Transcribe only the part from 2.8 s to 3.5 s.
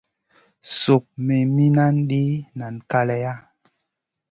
kaleya.